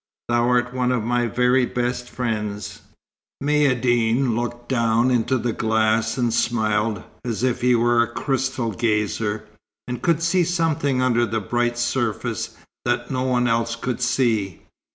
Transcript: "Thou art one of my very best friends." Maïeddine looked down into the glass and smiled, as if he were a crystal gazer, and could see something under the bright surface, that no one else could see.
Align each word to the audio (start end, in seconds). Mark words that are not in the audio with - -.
"Thou 0.29 0.47
art 0.49 0.73
one 0.73 0.91
of 0.91 1.03
my 1.03 1.27
very 1.27 1.63
best 1.67 2.09
friends." 2.09 2.81
Maïeddine 3.43 4.33
looked 4.35 4.67
down 4.67 5.11
into 5.11 5.37
the 5.37 5.53
glass 5.53 6.17
and 6.17 6.33
smiled, 6.33 7.03
as 7.23 7.43
if 7.43 7.61
he 7.61 7.75
were 7.75 8.01
a 8.01 8.07
crystal 8.11 8.71
gazer, 8.71 9.47
and 9.87 10.01
could 10.01 10.23
see 10.23 10.43
something 10.43 11.03
under 11.03 11.23
the 11.27 11.39
bright 11.39 11.77
surface, 11.77 12.57
that 12.83 13.11
no 13.11 13.21
one 13.21 13.47
else 13.47 13.75
could 13.75 14.01
see. 14.01 14.63